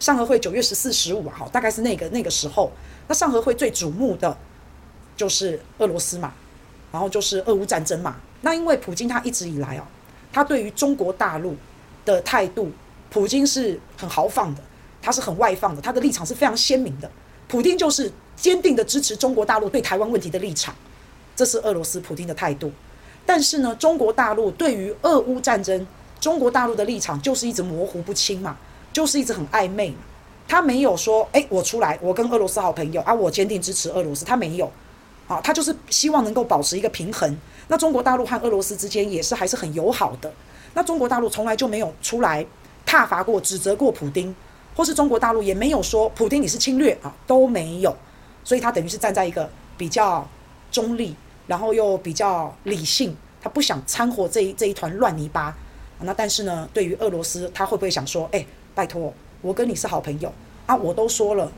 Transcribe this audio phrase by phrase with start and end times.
[0.00, 2.72] 上合会九月十四、十五号，大概是那个那个时候。
[3.06, 4.36] 那上合会最瞩目的
[5.16, 6.32] 就是俄罗斯嘛，
[6.90, 8.16] 然后就是俄乌战争嘛。
[8.40, 9.86] 那因为普京他一直以来啊，
[10.32, 11.54] 他对于中国大陆
[12.04, 12.70] 的态度，
[13.10, 14.62] 普京是很豪放的，
[15.02, 17.10] 他是很外放的，他的立场是非常鲜明的。
[17.48, 20.74] 普京就是坚定的支持中国大陆对台湾问题的立场，
[21.34, 22.72] 这是俄罗斯普京的态度。
[23.26, 25.86] 但是呢，中国大陆对于俄乌战争，
[26.20, 28.56] 中国大陆的立场就是一直模糊不清嘛，
[28.92, 29.96] 就是一直很暧昧嘛。
[30.48, 34.24] 他没有说，诶，我出来，我跟俄罗斯好朋友啊，我坚定支持俄罗斯。
[34.24, 34.70] 他没有，
[35.28, 37.36] 啊，他就是希望能够保持一个平衡。
[37.68, 40.32] 那中国大陆和俄罗斯之间也是还是很友好的。
[40.74, 42.44] 那中国大陆从来就没有出来
[42.86, 44.34] 挞伐过、指责过普丁。
[44.76, 47.94] 或是中国大陆也没有说普丁你是侵略啊，都没有，
[48.44, 50.26] 所以他等于是站在一个比较
[50.70, 51.14] 中立，
[51.48, 55.54] 然后又比较理性，他不想掺和这一这一团乱泥巴。
[55.98, 58.46] 那但是呢，对于俄罗斯，他会不会想说，哎，
[58.80, 59.12] 拜托，
[59.42, 60.32] 我跟你是好朋友
[60.64, 61.52] 啊，我都说了，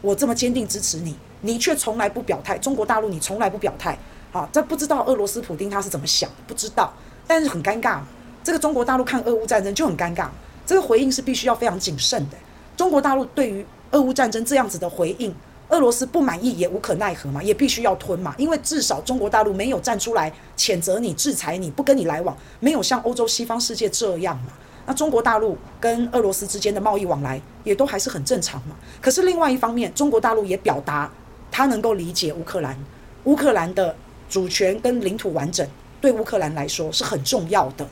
[0.00, 2.58] 我这么坚定支持你，你却从来不表态。
[2.58, 3.96] 中国大陆你从来不表态，
[4.32, 6.92] 啊，这不知道俄罗斯普丁他是怎么想，不知道，
[7.28, 8.00] 但是很尴尬，
[8.42, 10.26] 这个中国大陆看俄乌战争就很尴尬，
[10.66, 12.36] 这个回应是必须要非常谨慎的。
[12.76, 15.32] 中国大陆对于俄乌战争这样子的回应，
[15.68, 24.54] 俄罗斯不满意也无可奈何嘛，也必须要吞嘛，因为至少中国大陆没有站出来谴责你、制裁你，不跟你来往，没有像欧洲西方世界这样嘛。
[24.86, 28.76] 那中国大陆跟俄罗斯之间的贸易往来也都还是很正常嘛。
[29.00, 31.10] 可是另外一方面，中国大陆也表达
[31.50, 32.76] 他能够理解乌克兰，
[33.24, 33.94] 乌克兰的
[34.28, 35.66] 主权跟领土完整
[36.00, 37.86] 对乌克兰来说是很重要的，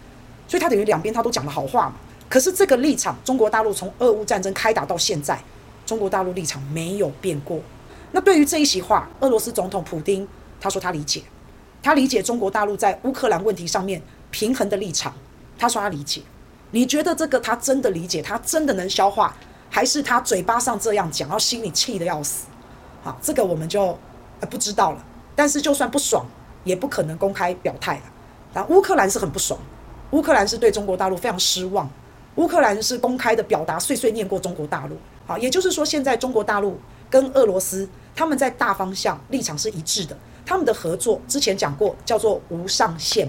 [0.47, 1.95] 所以他等于两边他都讲了好话嘛。
[2.29, 5.39] 可是这个立场，中国大陆从俄乌战争开打到现在，
[5.87, 7.61] 中国大陆立场没有变过。
[8.11, 10.27] 那对于这一席话，俄罗斯总统普丁
[10.61, 11.23] 他说他理解，
[11.83, 15.15] 他理解中国大陆在乌克兰问题上面平衡的立场。
[15.59, 16.21] 他说他理解。
[16.73, 19.35] 你觉得这个他真的理解，他真的能消化，
[19.71, 22.47] 还是他嘴巴上这样讲，然后心里气得要死？
[23.03, 23.97] 好，这个我们就
[24.41, 25.05] 呃不知道了。
[25.37, 26.27] 但是就算不爽，
[26.65, 28.03] 也不可能公开表态了。
[28.53, 29.59] 但乌克兰是很不爽，
[30.11, 31.89] 乌克兰是对中国大陆非常失望。
[32.37, 36.79] 乌克兰是公开的表达碎碎念过中国大陆，好，也就是说，现在中国大陆
[37.11, 37.87] 跟俄罗斯
[38.17, 40.17] 他们在大方向立场是一致的，
[40.47, 43.29] 他们的合作之前讲过叫做无上限。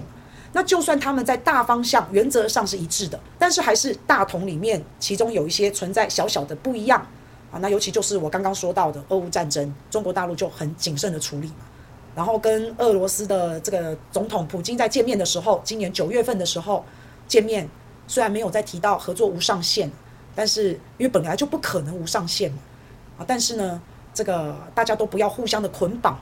[0.54, 7.06] 那就算他们在大方向原则上是一致的，但是还是大同里面其中有一些存在小小的不一样
[7.52, 7.58] 啊。
[7.60, 11.66] 那尤其就是我刚刚说到的俄乌战争，中国大陆就很谨慎的处理嘛。
[12.14, 16.82] 然后跟俄罗斯的这个总统普京在见面的时候，今年九月份的时候
[17.28, 17.68] 见面。
[18.06, 19.90] 虽然没有再提到合作无上限，
[20.34, 22.58] 但是因为本来就不可能无上限嘛，
[23.16, 23.80] 啊，但是呢，
[24.12, 26.12] 这个大家都不要互相的捆绑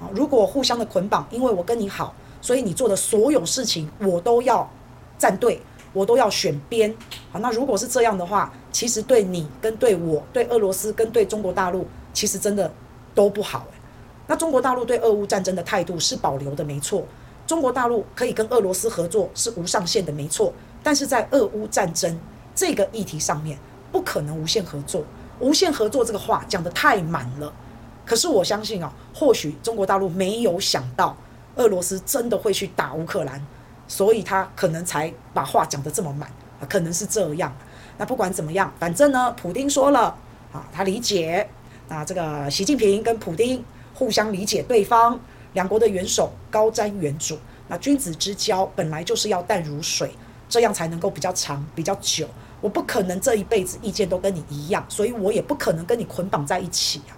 [0.00, 0.06] 啊。
[0.14, 4.70] 如果互相的捆绑，因为我跟你好，所以你做的所有事情我都要
[5.16, 5.58] 站队，
[5.94, 6.94] 我都要选边。
[7.32, 12.70] 好，那如果是这样的话，其实对你跟对我、对俄罗斯跟对中国大陆，其实真的
[13.14, 13.66] 都不好。
[14.26, 17.02] 那中国大陆对俄乌战争的态度是保留的，没错。
[17.46, 20.52] 中国大陆可以跟俄罗斯合作是无上限的，没错。
[20.82, 22.20] 但是在俄乌战争
[22.54, 23.58] 这个议题上面，
[23.90, 25.02] 不可能无限合作。
[25.40, 27.50] 无限合作这个话讲得太满了。
[28.04, 31.16] 可是我相信啊，或许中国大陆没有想到
[31.56, 33.44] 俄罗斯真的会去打乌克兰，
[33.88, 36.28] 所以他可能才把话讲得这么满
[36.60, 37.54] 啊，可能是这样。
[37.98, 40.16] 那不管怎么样，反正呢，普丁说了
[40.52, 41.48] 啊，他理解。
[41.88, 43.64] 那这个习近平跟普丁
[43.94, 45.20] 互相理解对方，
[45.52, 47.36] 两国的元首高瞻远瞩。
[47.68, 50.10] 那君子之交本来就是要淡如水。
[50.46, 52.28] 这样才能够比较长、比较久。
[52.60, 57.16] 我不可能这一辈子意见都跟你一样，所以我也不可能跟你捆绑在一起啊。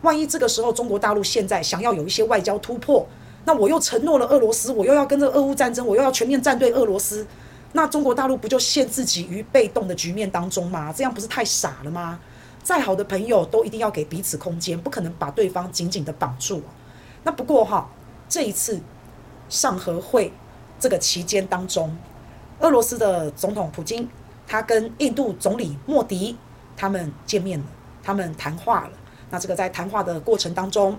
[0.00, 3.06] 万一这个时候中国大陆现在想要有一些外交突破，
[3.44, 7.26] 那我又承诺了俄罗斯，我又要跟着俄乌战争，我又要全面站队俄罗斯，
[7.72, 10.92] 那中国大陆不就陷自己于被动的局面当中吗？
[10.92, 12.18] 这样不是太傻了吗？
[12.62, 16.62] 再好的朋友都一定要给彼此空间，不可能把对方紧紧的绑住。
[17.22, 17.90] 那不过哈，
[18.28, 18.80] 这一次
[19.50, 20.32] 上合会
[20.80, 21.94] 这个期间当中。
[22.60, 24.08] 俄罗斯的总统普京，
[24.46, 26.38] 他跟印度总理莫迪
[26.76, 27.66] 他们见面了，
[28.02, 28.92] 他们谈话了。
[29.30, 30.96] 那这个在谈话的过程当中，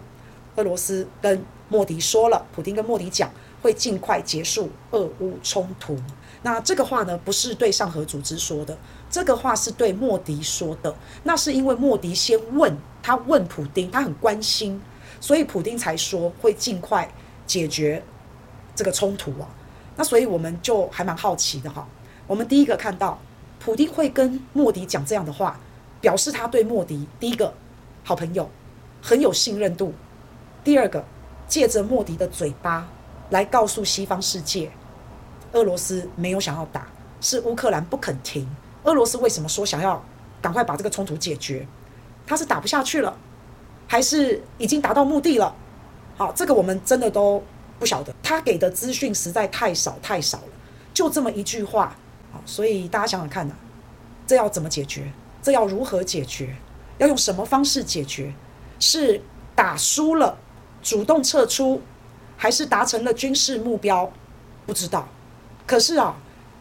[0.57, 3.31] 俄罗斯跟莫迪说了，普丁跟莫迪讲
[3.61, 5.97] 会尽快结束俄乌冲突。
[6.43, 8.77] 那这个话呢，不是对上合组织说的，
[9.09, 10.95] 这个话是对莫迪说的。
[11.23, 14.79] 那是因为莫迪先问他问普丁，他很关心，
[15.19, 17.11] 所以普丁才说会尽快
[17.47, 18.03] 解决
[18.75, 19.49] 这个冲突啊。
[19.95, 21.87] 那所以我们就还蛮好奇的哈。
[22.27, 23.19] 我们第一个看到，
[23.59, 25.59] 普丁会跟莫迪讲这样的话，
[25.99, 27.51] 表示他对莫迪第一个
[28.03, 28.47] 好朋友
[29.01, 29.93] 很有信任度。
[30.63, 31.03] 第二个，
[31.47, 32.87] 借着莫迪的嘴巴
[33.29, 34.71] 来告诉西方世界，
[35.53, 36.87] 俄罗斯没有想要打，
[37.21, 38.47] 是乌克兰不肯停。
[38.83, 40.03] 俄罗斯为什么说想要
[40.41, 41.67] 赶快把这个冲突解决？
[42.27, 43.15] 他是打不下去了，
[43.87, 45.55] 还是已经达到目的了？
[46.17, 47.43] 好，这个我们真的都
[47.79, 48.13] 不晓得。
[48.23, 50.53] 他给的资讯实在太少太少了，
[50.93, 51.95] 就这么一句话。
[52.31, 53.53] 好，所以大家想想看呐，
[54.25, 55.11] 这要怎么解决？
[55.41, 56.55] 这要如何解决？
[56.97, 58.33] 要用什么方式解决？
[58.79, 59.21] 是
[59.55, 60.37] 打输了
[60.85, 61.81] 主动撤出，
[62.37, 64.07] 还是达成了军事目标？
[64.67, 65.07] 不知道。
[65.65, 66.15] 可是啊，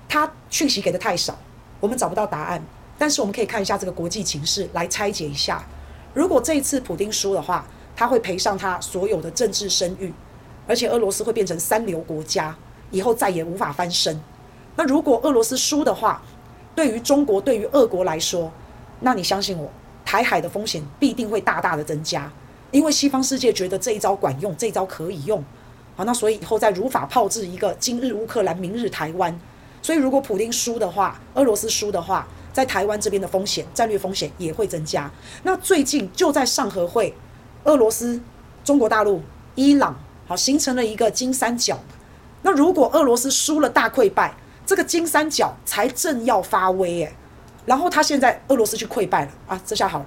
[0.09, 1.39] 他讯息给的太少，
[1.79, 2.65] 我们找不到答案。
[2.97, 5.63] 但是我们可以看一下这个国际情势来拆解一下。
[6.15, 10.11] 如果这一次普丁输的话，他会赔上他所有的政治声誉，
[10.67, 12.57] 而且俄罗斯会变成三流国家，
[12.91, 14.19] 以后再也无法翻身。
[14.75, 16.23] 那如果俄罗斯输的话，
[16.75, 18.51] 对于中国、对于俄国来说，
[19.01, 19.71] 那你相信我，
[20.03, 22.33] 台海的风险必定会大大的增加，
[22.75, 25.41] 因为西方世界觉得这一招管用，这一招可以用。
[25.95, 29.39] 好，那所以以后再如法炮制一个今日乌克兰，明日台湾。
[29.81, 35.09] 所以如果普丁输的话，俄罗斯输的话，在台湾这边的风险，战略风险也会增加。
[35.45, 37.15] 那最近就在上合会，
[37.63, 38.21] 俄罗斯、
[38.65, 39.23] 中国大陆、
[39.55, 39.97] 伊朗，
[40.27, 41.79] 好，形成了一个金三角。
[42.43, 44.35] 那如果俄罗斯输了大溃败，
[44.67, 47.15] 这个金三角才正要发威诶。
[47.67, 50.07] 然后他现在俄罗斯去溃败了啊，这下好了，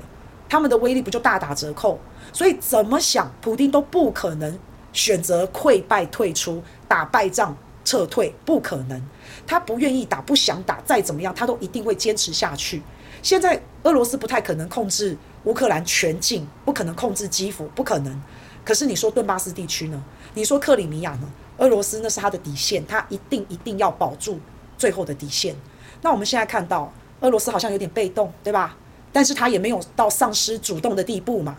[0.50, 2.00] 他们的威力不就大打折扣？
[2.32, 4.58] 所以怎么想，普丁都不可能。
[4.94, 7.56] 选择溃败退出，打败仗
[7.86, 9.00] 撤退，不可能。
[9.46, 12.82] 他不愿意打，不想打，再怎么样，他都一定会坚持下去。
[13.22, 18.20] 现在俄罗斯不太可能控制乌克兰全境，不可能控制基辅，不可能。
[18.66, 20.04] 可是你说顿巴斯地区呢？
[20.34, 21.30] 你说克里米亚呢？
[21.58, 24.40] 俄罗斯那是他的底线，他一定一定要保住
[24.80, 25.56] 最后的底线。
[26.02, 28.76] 那我们现在看到俄罗斯好像有点被动，对吧？
[29.12, 31.58] 但是他也没有到丧失主动的地步嘛。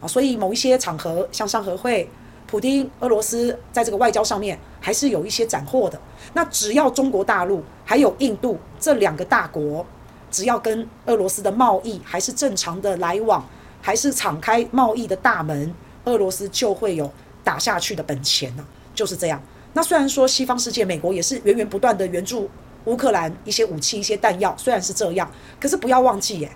[0.00, 2.08] 啊，所以某一些场合，像上合会。
[2.50, 6.00] 普丁、俄罗斯在这个外交上面还是有一些斩获的。
[6.32, 9.84] 那只要中国大陆还有印度这两个大国，
[10.30, 13.46] 只要跟俄罗斯的贸易还是正常的来往，
[13.82, 15.74] 还是敞开贸易的大门，
[16.06, 17.12] 俄罗斯就会有
[17.44, 18.64] 打下去的本钱呢，
[18.94, 19.38] 就是这样。
[19.74, 22.48] 那虽然说西方世界，美国也是源源不断的援助
[22.86, 25.30] 乌克兰一些武器、一些弹药，虽然是这样，
[25.60, 26.50] 可是不要忘记耶，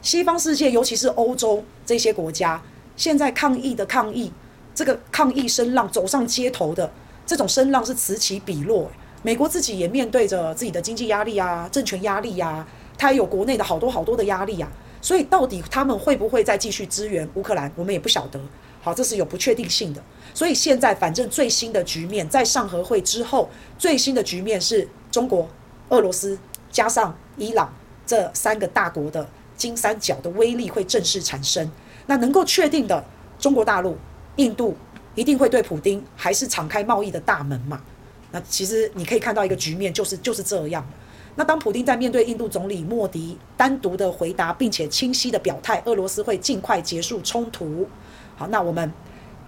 [0.00, 2.62] 西方世界尤其是欧洲这些国家，
[2.96, 4.32] 现在抗议的抗议。
[4.74, 6.88] 这个抗议声浪走上街头的
[7.26, 8.88] 这种声浪是此起彼落，
[9.24, 12.64] 美国自己也面对着自己的经济压力啊、政权压力啊，
[12.96, 14.70] 他也有国内的好多好多的压力啊，
[15.02, 18.40] 所以到底他们会不会再继续支援乌克兰，我们也不晓得。
[18.80, 20.00] 好，这是有不确定性的。
[20.32, 25.48] 所以现在反正最新的局面，在上合会之后，最新的局面是中国、
[25.88, 26.38] 俄罗斯
[26.70, 27.74] 加上伊朗
[28.06, 31.70] 这三个大国的金三角的威力会正式产生。
[32.06, 33.04] 那能够确定的，
[33.38, 33.98] 中国大陆。
[34.36, 34.76] 印度
[35.16, 37.82] 一定会对普丁还是敞开贸易的大门嘛？
[38.30, 40.86] 那其实你可以看到一个局面，就是就是这样。
[41.34, 47.88] 那当普丁在面对印度总理莫迪单独的回答，并且清晰的表态，俄罗斯会尽快结束冲突。
[48.36, 48.92] 好，那我们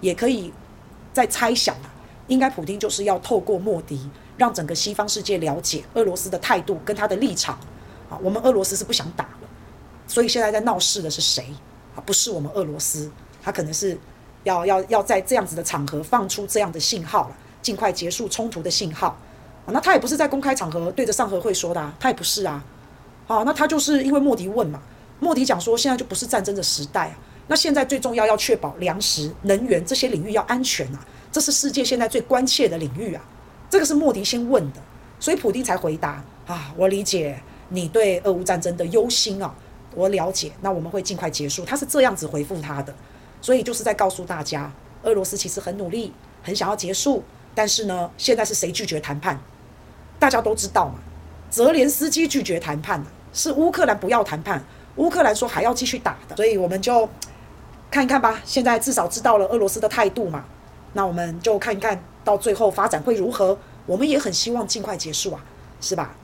[0.01, 0.53] 也可以
[1.13, 1.77] 再猜想，
[2.27, 7.55] 应该普丁就是要透过莫迪，让整个西方世界了解俄罗斯的态度跟他的立场。
[8.09, 9.29] 啊，我们俄罗斯是不想打，
[10.11, 11.47] 所以现在在闹事的是谁？
[11.95, 13.11] 啊，不是我们俄罗斯，
[13.41, 13.97] 他可能是。
[14.45, 19.09] 要要要在这样子的场合放出这样的信号了，尽快结束冲突的信号。
[19.67, 22.65] 啊，那他也不是在公开场合对着上合会说的啊，他也不是啊。
[23.27, 24.81] 好，那他就是因为莫迪问嘛，
[25.19, 27.19] 莫迪讲说现在就不是战争的时代啊，
[27.49, 33.23] 那现在最重要要确保粮食、能源这些领域要安全啊，这是世界现在最关切的领域啊。
[33.69, 34.81] 这个是莫迪先问的，
[35.19, 39.55] 所以普丁才回答啊，我理解你对俄乌战争的忧心啊，
[39.95, 41.65] 我了解，那我们会尽快结束。
[41.65, 42.95] 他是这样子回复他的。
[43.43, 44.71] 所以就是在告诉大家，
[45.03, 49.41] 俄罗斯其实很努力，很想要结束，但是呢，现在是谁拒绝谈判？
[50.19, 50.97] 大家都知道嘛，
[51.49, 54.63] 泽连斯基拒绝谈判，是乌克兰不要谈判，
[54.97, 57.09] 乌克兰说还要继续打的，所以我们就
[57.91, 58.39] 看一看吧。
[58.45, 60.45] 现在至少知道了俄罗斯的态度嘛，
[60.93, 63.57] 那我们就看一看到最后发展会如何。
[63.87, 65.43] 我们也很希望尽快结束啊，
[65.81, 66.15] 是吧？